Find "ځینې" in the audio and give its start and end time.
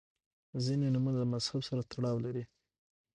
0.65-0.87